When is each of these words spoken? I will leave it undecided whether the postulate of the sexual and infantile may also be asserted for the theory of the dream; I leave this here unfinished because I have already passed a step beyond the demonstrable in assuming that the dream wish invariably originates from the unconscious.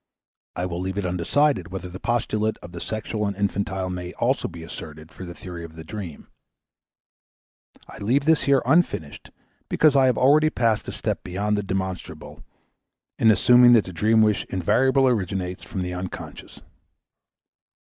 I 0.55 0.65
will 0.65 0.81
leave 0.81 0.97
it 0.97 1.05
undecided 1.05 1.67
whether 1.67 1.87
the 1.87 1.99
postulate 1.99 2.57
of 2.63 2.71
the 2.71 2.81
sexual 2.81 3.27
and 3.27 3.35
infantile 3.35 3.91
may 3.91 4.13
also 4.13 4.47
be 4.47 4.63
asserted 4.63 5.11
for 5.11 5.25
the 5.27 5.35
theory 5.35 5.63
of 5.63 5.75
the 5.75 5.83
dream; 5.83 6.27
I 7.87 7.99
leave 7.99 8.25
this 8.25 8.41
here 8.41 8.63
unfinished 8.65 9.29
because 9.69 9.95
I 9.95 10.07
have 10.07 10.17
already 10.17 10.49
passed 10.49 10.87
a 10.87 10.91
step 10.91 11.23
beyond 11.23 11.55
the 11.55 11.61
demonstrable 11.61 12.43
in 13.19 13.29
assuming 13.29 13.73
that 13.73 13.85
the 13.85 13.93
dream 13.93 14.23
wish 14.23 14.43
invariably 14.45 15.11
originates 15.13 15.61
from 15.61 15.83
the 15.83 15.93
unconscious. 15.93 16.63